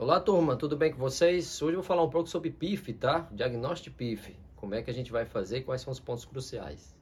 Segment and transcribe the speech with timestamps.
[0.00, 1.60] Olá turma, tudo bem com vocês?
[1.60, 3.28] Hoje eu vou falar um pouco sobre PIF, tá?
[3.30, 4.34] Diagnóstico PIF.
[4.56, 6.96] Como é que a gente vai fazer e quais são os pontos cruciais.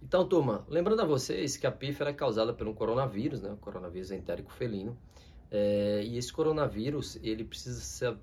[0.00, 3.50] Então, turma, lembrando a vocês que a PIF era causada por um coronavírus, né?
[3.50, 4.96] O coronavírus entérico felino.
[5.50, 8.16] É, e esse coronavírus, ele precisa ser,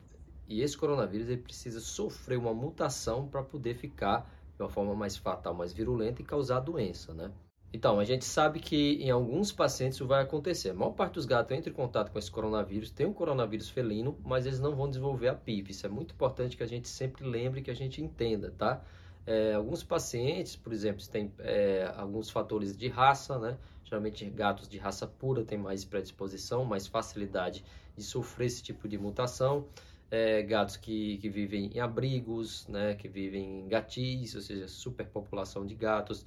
[0.48, 5.16] e esse coronavírus ele precisa sofrer uma mutação para poder ficar de uma forma mais
[5.16, 7.32] fatal, mais virulenta e causar doença, né?
[7.72, 10.70] Então, a gente sabe que em alguns pacientes isso vai acontecer.
[10.70, 14.18] A maior parte dos gatos entra em contato com esse coronavírus, tem um coronavírus felino,
[14.24, 15.70] mas eles não vão desenvolver a PIF.
[15.70, 18.82] Isso é muito importante que a gente sempre lembre, que a gente entenda, tá?
[19.26, 23.58] É, alguns pacientes, por exemplo, têm é, alguns fatores de raça, né?
[23.84, 27.64] Geralmente gatos de raça pura têm mais predisposição, mais facilidade
[27.96, 29.66] de sofrer esse tipo de mutação
[30.10, 35.66] é, gatos que, que vivem em abrigos, né, que vivem em gatis, ou seja, superpopulação
[35.66, 36.26] de gatos.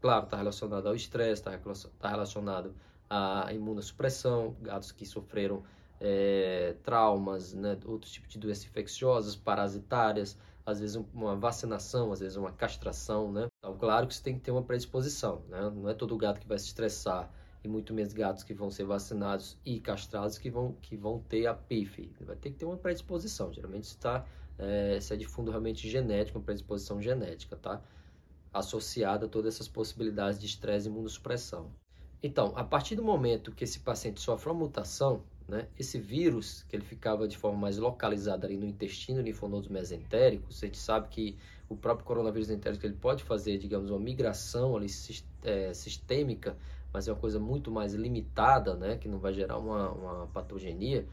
[0.00, 1.58] Claro, está relacionado ao estresse, está
[1.98, 2.74] tá relacionado
[3.08, 5.62] à imunossupressão, gatos que sofreram
[6.00, 12.36] é, traumas, né, outros tipos de doenças infecciosas, parasitárias, às vezes uma vacinação, às vezes
[12.36, 13.48] uma castração, né?
[13.58, 15.70] Então, claro que você tem que ter uma predisposição, né?
[15.74, 17.30] Não é todo gato que vai se estressar
[17.64, 21.46] e muito menos gatos que vão ser vacinados e castrados que vão, que vão ter
[21.46, 22.12] a PIF.
[22.20, 23.52] Vai ter que ter uma predisposição.
[23.52, 24.24] Geralmente está
[24.58, 27.82] é, se é de fundo realmente genético, uma predisposição genética, tá?
[28.52, 31.72] Associada a todas essas possibilidades de estresse e imunossupressão.
[32.22, 36.76] Então, a partir do momento que esse paciente sofre uma mutação, né, esse vírus, que
[36.76, 41.36] ele ficava de forma mais localizada ali no intestino linfonodo mesentérico, a gente sabe que
[41.68, 44.86] o próprio coronavírus entérico ele pode fazer, digamos, uma migração ali
[45.42, 46.56] é, sistêmica
[46.94, 51.04] mas é uma coisa muito mais limitada, né, que não vai gerar uma, uma patogenia,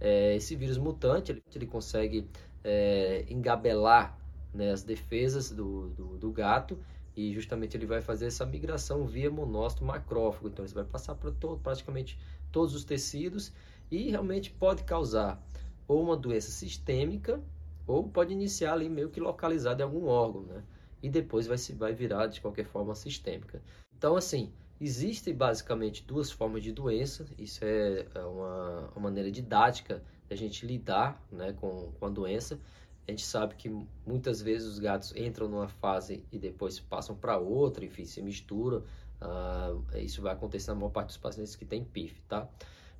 [0.00, 2.26] é, esse vírus mutante ele, ele consegue
[2.64, 4.18] é, engabelar
[4.54, 6.78] né, as defesas do, do, do, gato
[7.14, 10.48] e justamente ele vai fazer essa migração via monócito macrófago.
[10.48, 12.18] Então, ele vai passar todo, praticamente
[12.50, 13.52] todos os tecidos
[13.90, 15.42] e realmente pode causar
[15.86, 17.40] ou uma doença sistêmica
[17.86, 20.62] ou pode iniciar ali meio que localizado em algum órgão, né?
[21.02, 23.62] E depois vai, se, vai virar de qualquer forma sistêmica.
[23.94, 30.02] Então, assim, Existem basicamente duas formas de doença, isso é, é uma, uma maneira didática
[30.28, 32.60] da gente lidar né, com, com a doença.
[33.08, 33.70] A gente sabe que
[34.06, 38.82] muitas vezes os gatos entram numa fase e depois passam para outra, enfim, se misturam.
[39.18, 42.46] Uh, isso vai acontecer na maior parte dos pacientes que tem PIF, tá?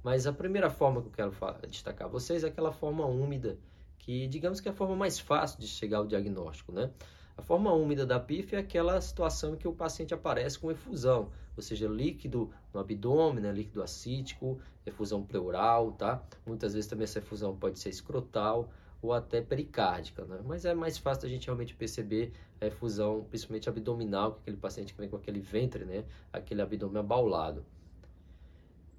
[0.02, 1.32] Mas a primeira forma que eu quero
[1.68, 3.58] destacar a vocês é aquela forma úmida,
[3.98, 6.90] que digamos que é a forma mais fácil de chegar ao diagnóstico, né?
[7.36, 11.30] A forma úmida da PIF é aquela situação em que o paciente aparece com efusão,
[11.54, 16.22] ou seja, líquido no abdômen, né, líquido acítico, efusão pleural, tá?
[16.46, 18.70] Muitas vezes também essa efusão pode ser escrotal
[19.02, 20.40] ou até pericárdica, né?
[20.44, 24.94] Mas é mais fácil a gente realmente perceber a efusão, principalmente abdominal, que aquele paciente
[24.94, 26.04] que vem com aquele ventre, né?
[26.32, 27.64] Aquele abdômen abaulado.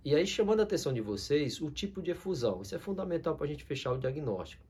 [0.08, 2.62] E aí, chamando a atenção de vocês, o tipo de efusão.
[2.62, 4.64] Isso é fundamental para a gente fechar o diagnóstico.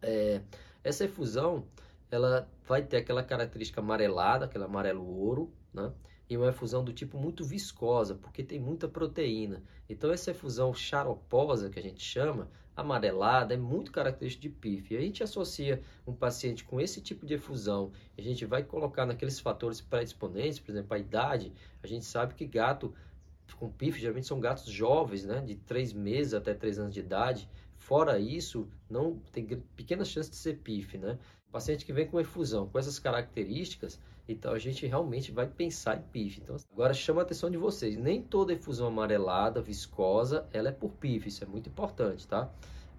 [0.00, 0.40] É,
[0.82, 1.66] essa efusão
[2.10, 5.92] ela vai ter aquela característica amarelada, aquele amarelo ouro, né?
[6.30, 9.62] E uma efusão do tipo muito viscosa, porque tem muita proteína.
[9.86, 14.94] Então essa efusão xaroposa que a gente chama, amarelada, é muito característica de PIF.
[14.94, 19.04] E a gente associa um paciente com esse tipo de efusão, a gente vai colocar
[19.04, 22.94] naqueles fatores predisponentes, por exemplo, a idade, a gente sabe que gato
[23.56, 27.48] com PIF geralmente são gatos jovens, né, de 3 meses até 3 anos de idade.
[27.76, 31.18] Fora isso, não tem pequenas chances de ser PIF, né?
[31.50, 36.02] paciente que vem com efusão, com essas características, então a gente realmente vai pensar em
[36.02, 36.40] PIF.
[36.42, 40.90] Então, agora chama a atenção de vocês, nem toda efusão amarelada, viscosa, ela é por
[40.92, 42.50] PIF, isso é muito importante, tá?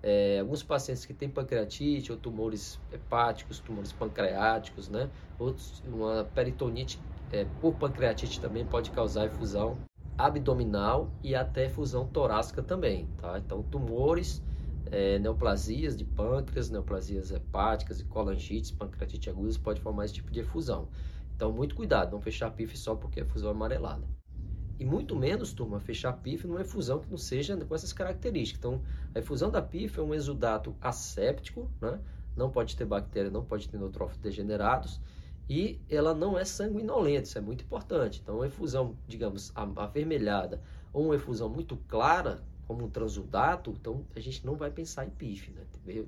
[0.01, 5.09] É, alguns pacientes que têm pancreatite ou tumores hepáticos, tumores pancreáticos, né?
[5.37, 6.99] Outros, uma peritonite
[7.31, 9.77] é, por pancreatite também pode causar efusão
[10.19, 13.39] abdominal e até efusão torácica também, tá?
[13.39, 14.43] Então, tumores
[14.85, 20.41] é, neoplasias de pâncreas, neoplasias hepáticas e colangites, pancreatite agudas pode formar esse tipo de
[20.41, 20.89] efusão.
[21.35, 24.09] Então, muito cuidado, não fechar PIF só porque é efusão amarelada.
[24.77, 28.59] E muito menos, turma, fechar PIF numa efusão que não seja com essas características.
[28.59, 28.83] Então,
[29.15, 32.01] a efusão da PIF é um exudato asséptico, né?
[32.35, 34.99] não pode ter bactéria, não pode ter neutrófilos degenerados,
[35.49, 38.19] e ela não é sanguinolenta, isso é muito importante.
[38.21, 40.61] Então, uma efusão, digamos, avermelhada
[40.93, 45.09] ou uma efusão muito clara, como um transudato, então a gente não vai pensar em
[45.09, 45.63] PIF, né?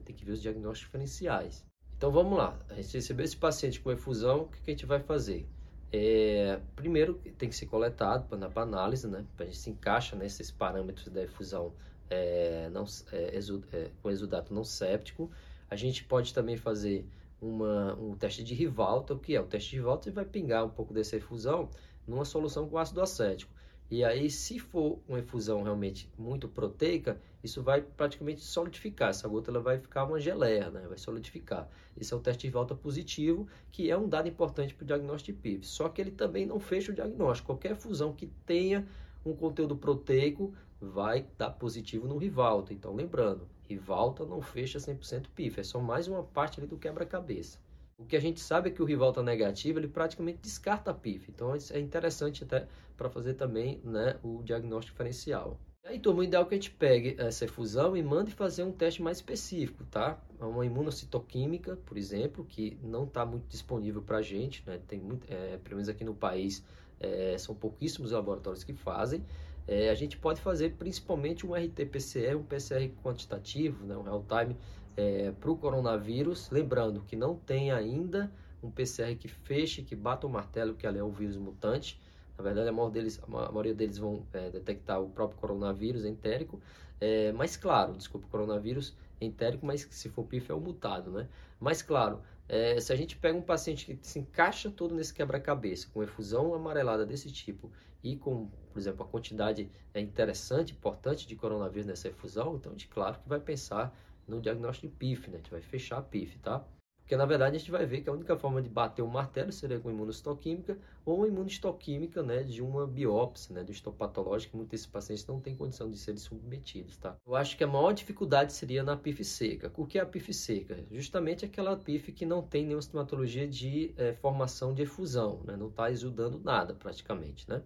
[0.06, 1.66] Tem que ver os diagnósticos diferenciais.
[1.98, 5.00] Então vamos lá, a gente recebeu esse paciente com efusão, o que, a gente vai
[5.00, 5.48] fazer?
[5.92, 9.26] É, primeiro tem que ser coletado para análise, né?
[9.36, 11.74] Para a gente se encaixa nesses parâmetros da efusão
[12.12, 15.32] é, não, é, exud, é, com exudato não séptico.
[15.68, 17.08] A gente pode também fazer
[17.42, 19.14] uma, um teste de rivalta.
[19.14, 19.42] O que é?
[19.42, 21.70] O teste de rivalta você vai pingar um pouco dessa efusão
[22.08, 23.52] numa solução com ácido acético.
[23.90, 29.10] E aí, se for uma efusão realmente muito proteica, isso vai praticamente solidificar.
[29.10, 30.86] Essa gota ela vai ficar uma geleia, né?
[30.88, 31.70] vai solidificar.
[32.00, 35.36] Esse é o teste de volta positivo, que é um dado importante para o diagnóstico
[35.36, 35.66] de PIV.
[35.66, 37.48] Só que ele também não fecha o diagnóstico.
[37.48, 38.88] Qualquer efusão que tenha
[39.26, 42.74] um conteúdo proteico vai dar positivo no Rivalta.
[42.74, 47.60] Então, lembrando, Rivalta não fecha 100% PIF, é só mais uma parte ali do quebra-cabeça.
[47.98, 51.30] O que a gente sabe é que o Rivalta negativo, ele praticamente descarta PIF.
[51.30, 52.68] Então, é interessante até
[52.98, 55.60] para fazer também né, o diagnóstico diferencial.
[55.84, 58.64] E aí, turma, o ideal é que a gente pegue essa efusão e mande fazer
[58.64, 60.20] um teste mais específico, tá?
[60.40, 64.80] Uma imunocitoquímica, por exemplo, que não está muito disponível para a gente, né?
[64.88, 66.64] Tem muito, é, pelo menos aqui no país,
[67.00, 69.26] é, são pouquíssimos laboratórios que fazem.
[69.68, 74.58] É, a gente pode fazer principalmente um RT-PCR, um PCR quantitativo, né, um real-time
[74.98, 76.50] é, para o coronavírus.
[76.50, 78.32] Lembrando que não tem ainda
[78.62, 82.00] um PCR que feche, que bata o martelo, que ali é o vírus mutante.
[82.38, 86.60] Na verdade, a maioria deles, a maioria deles vão é, detectar o próprio coronavírus entérico.
[87.00, 91.28] É, mas claro, desculpa, coronavírus entérico, mas se for PIF é o mutado, né?
[91.60, 95.88] Mas claro, é, se a gente pega um paciente que se encaixa todo nesse quebra-cabeça,
[95.94, 97.72] com efusão amarelada desse tipo
[98.04, 102.88] e com, por exemplo, a quantidade é interessante, importante de coronavírus nessa efusão, então gente,
[102.88, 103.96] claro, que vai pensar
[104.28, 105.36] no diagnóstico de PIF, né?
[105.36, 106.66] A gente vai fechar a PIF, tá?
[107.12, 109.52] Porque na verdade a gente vai ver que a única forma de bater o martelo
[109.52, 114.86] seria com imunohistoquímica ou imunohistoquímica né, de uma biópsia, né, do histopatológico, que muitos desses
[114.86, 116.96] pacientes não têm condição de serem submetidos.
[116.96, 117.18] Tá?
[117.28, 119.74] Eu acho que a maior dificuldade seria na PIF seca.
[119.76, 120.86] O que é a PIF seca?
[120.90, 125.68] Justamente aquela PIF que não tem nenhuma sintomatologia de é, formação de efusão, né, não
[125.68, 127.46] está exudando nada praticamente.
[127.50, 127.62] Né?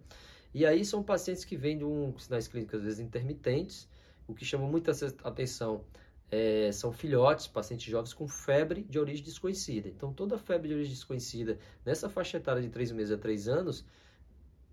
[0.56, 3.88] E aí são pacientes que vêm de um sinais clínicos às vezes intermitentes,
[4.27, 4.92] o que chama muita
[5.24, 5.86] atenção
[6.35, 9.87] é, são filhotes, pacientes jovens com febre de origem desconhecida.
[9.87, 13.85] Então, toda febre de origem desconhecida nessa faixa etária de 3 meses a 3 anos,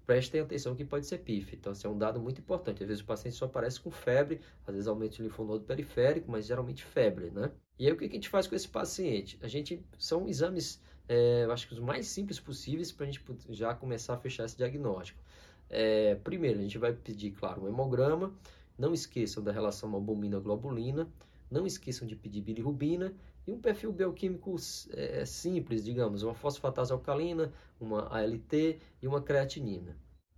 [0.05, 1.55] prestem atenção que pode ser PIF.
[1.55, 2.83] Então, esse é um dado muito importante.
[2.83, 6.47] Às vezes o paciente só aparece com febre, às vezes aumenta o linfonodo periférico, mas
[6.47, 7.53] geralmente febre, né?
[7.79, 9.39] E aí, o que a gente faz com esse paciente?
[9.41, 13.73] A gente, são exames, é, acho que os mais simples possíveis para a gente já
[13.73, 15.23] começar a fechar esse diagnóstico.
[15.71, 18.35] É, primeiro, a gente vai pedir, claro, um hemograma.
[18.77, 21.09] Não esqueçam da relação albumina-globulina.
[21.53, 23.15] Não esqueçam de pedir bilirrubina
[23.47, 24.57] e um perfil bioquímico
[24.95, 29.95] é, simples, digamos, uma fosfatase alcalina, uma ALT e uma creatinina.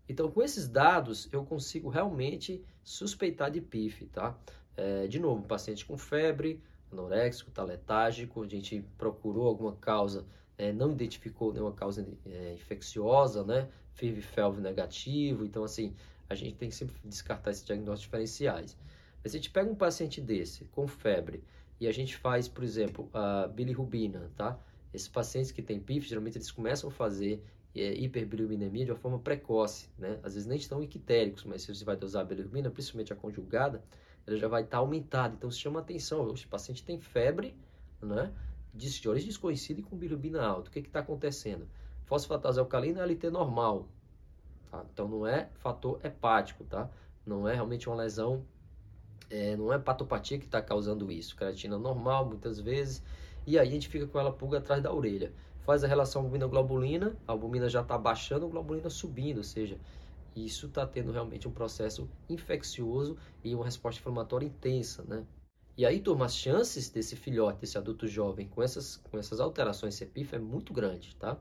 [0.08, 4.36] Então, com esses dados, eu consigo realmente suspeitar de PIF, tá?
[4.76, 10.26] É, de novo, um paciente com febre, anoréxico, tá letárgico, a gente procurou alguma causa,
[10.58, 13.68] é, não identificou nenhuma causa é, infecciosa, né?
[13.92, 15.94] FIV-FeLV negativo, então assim,
[16.28, 18.76] a gente tem que sempre descartar esses diagnósticos diferenciais.
[19.24, 21.42] Mas se a gente pega um paciente desse, com febre,
[21.80, 24.58] e a gente faz, por exemplo, a bilirrubina, tá?
[24.92, 27.42] Esses pacientes que têm PIF, geralmente eles começam a fazer
[27.74, 30.20] é, hiperbilirubinemia de uma forma precoce, né?
[30.22, 33.82] Às vezes nem estão equitéricos, mas se você vai usar a bilirrubina, principalmente a conjugada,
[34.26, 35.34] ela já vai estar aumentada.
[35.34, 37.56] Então, se chama atenção, o paciente tem febre,
[38.02, 38.30] né?
[38.72, 40.68] De origem desconhecida e com bilirrubina alta.
[40.68, 41.66] O que está acontecendo?
[42.04, 43.88] Fosfatase alcalina é LT normal,
[44.70, 44.84] tá?
[44.92, 46.90] Então, não é fator hepático, tá?
[47.24, 48.44] Não é realmente uma lesão
[49.30, 53.02] é, não é patopatia que está causando isso, creatina normal muitas vezes,
[53.46, 55.32] e aí a gente fica com ela pulga atrás da orelha.
[55.60, 59.78] Faz a relação albumina-globulina, a albumina já está baixando, a globulina subindo, ou seja,
[60.36, 65.24] isso está tendo realmente um processo infeccioso e uma resposta inflamatória intensa, né?
[65.76, 69.94] E aí, turma, as chances desse filhote, desse adulto jovem com essas, com essas alterações
[69.94, 71.36] CEPIF é muito grande, tá?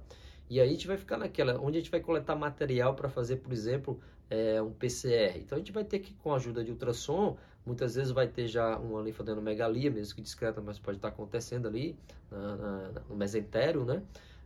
[0.50, 3.38] E aí a gente vai ficar naquela, onde a gente vai coletar material para fazer,
[3.38, 4.00] por exemplo,
[4.30, 5.40] é, um PCR.
[5.40, 8.48] Então a gente vai ter que, com a ajuda de ultrassom, muitas vezes vai ter
[8.48, 11.98] já uma linfadenomegalia, mesmo que discreta, mas pode estar acontecendo ali
[12.30, 14.02] na, na, no mesentério, né?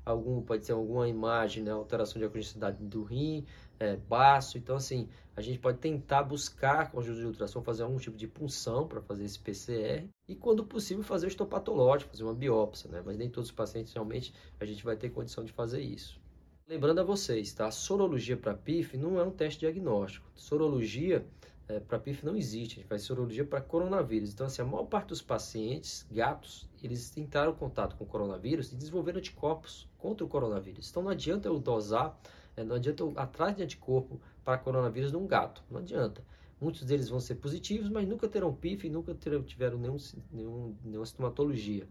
[0.06, 1.72] Algum, pode ser alguma imagem, né?
[1.72, 3.46] alteração de acogenicidade do rim,
[3.78, 4.58] é, baço.
[4.58, 8.26] Então, assim, a gente pode tentar buscar, com ajuda de ultrassom, fazer algum tipo de
[8.26, 13.04] punção para fazer esse PCR e, quando possível, fazer o histopatológico, fazer uma biópsia, né?
[13.06, 16.20] Mas nem todos os pacientes realmente a gente vai ter condição de fazer isso.
[16.68, 17.68] Lembrando a vocês, tá?
[17.68, 20.30] A sorologia para PIF não é um teste diagnóstico.
[20.36, 21.26] Sorologia
[21.70, 24.34] é, para PIF não existe, a gente faz sorologia para coronavírus.
[24.34, 28.72] Então, assim, a maior parte dos pacientes, gatos, eles entraram em contato com o coronavírus
[28.72, 30.90] e desenvolveram anticorpos contra o coronavírus.
[30.90, 32.18] Então, não adianta eu dosar,
[32.56, 36.24] é, não adianta eu atrás de anticorpo para coronavírus num gato, não adianta.
[36.60, 39.98] Muitos deles vão ser positivos, mas nunca terão PIF e nunca terão, tiveram nenhum,
[40.32, 41.88] nenhum, nenhuma sintomatologia.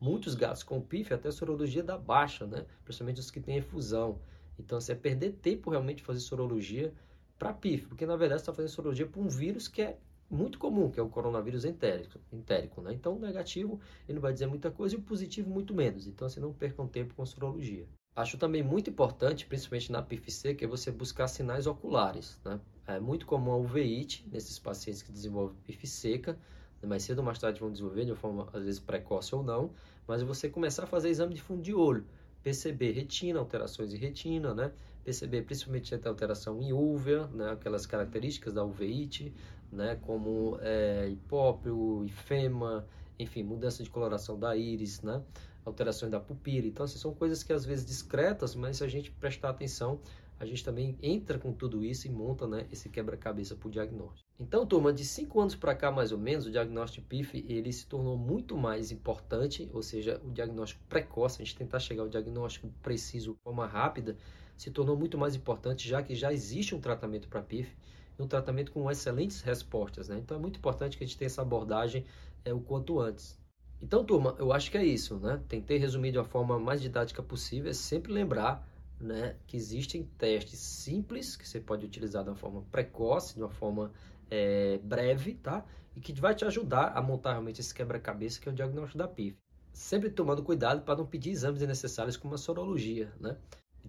[0.00, 2.64] Muitos gatos com PIF até a sorologia dá baixa, né?
[2.84, 4.18] Principalmente os que têm efusão.
[4.58, 6.92] Então, assim, é perder tempo realmente fazer sorologia
[7.40, 9.96] para PIF, porque na verdade você está fazendo sorologia para um vírus que é
[10.30, 12.92] muito comum, que é o coronavírus entérico, entérico né?
[12.92, 16.06] Então, o negativo, ele não vai dizer muita coisa e o positivo muito menos.
[16.06, 17.88] Então, assim, não percam tempo com sorologia.
[18.14, 22.60] Acho também muito importante, principalmente na PIFC, que é você buscar sinais oculares, né?
[22.86, 26.38] É muito comum a uveíte nesses pacientes que desenvolvem PIF seca,
[26.82, 26.88] né?
[26.88, 29.72] mais cedo ou mais tarde vão desenvolver de uma forma, às vezes, precoce ou não,
[30.06, 32.06] mas você começar a fazer exame de fundo de olho,
[32.42, 34.72] perceber retina, alterações em retina, né?
[35.04, 37.50] Perceber principalmente a alteração em úvea, né?
[37.50, 39.34] Aquelas características da uveíte,
[39.72, 39.96] né?
[39.96, 42.86] Como é, hipópio, ifema,
[43.18, 45.22] enfim, mudança de coloração da íris, né?
[45.64, 46.66] Alterações da pupila.
[46.66, 50.00] Então, assim, são coisas que às vezes discretas, mas se a gente prestar atenção,
[50.40, 54.26] a gente também entra com tudo isso e monta né, esse quebra-cabeça para o diagnóstico.
[54.38, 57.86] Então, turma, de cinco anos para cá, mais ou menos, o diagnóstico PIF ele se
[57.86, 62.72] tornou muito mais importante, ou seja, o diagnóstico precoce, a gente tentar chegar ao diagnóstico
[62.82, 64.16] preciso de forma rápida,
[64.60, 67.74] se tornou muito mais importante, já que já existe um tratamento para PIF,
[68.18, 70.10] um tratamento com excelentes respostas.
[70.10, 70.18] Né?
[70.18, 72.04] Então, é muito importante que a gente tenha essa abordagem
[72.44, 73.38] é, o quanto antes.
[73.80, 75.40] Então, turma, eu acho que é isso, né?
[75.48, 78.68] Tentei resumir de uma forma mais didática possível, é sempre lembrar
[79.00, 83.48] né, que existem testes simples que você pode utilizar de uma forma precoce, de uma
[83.48, 83.90] forma
[84.30, 85.64] é, breve, tá?
[85.96, 89.08] E que vai te ajudar a montar realmente esse quebra-cabeça que é o diagnóstico da
[89.08, 89.38] PIF.
[89.72, 93.38] Sempre tomando cuidado para não pedir exames desnecessários como a sorologia, né?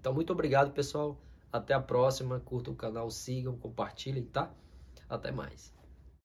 [0.01, 1.15] Então, muito obrigado, pessoal.
[1.53, 2.39] Até a próxima.
[2.39, 4.51] Curtam o canal, sigam, compartilhem, tá?
[5.07, 5.80] Até mais.